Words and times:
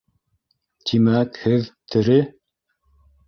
Тимәк, 0.91 1.37
һеҙ... 1.47 1.69
тере? 1.95 2.17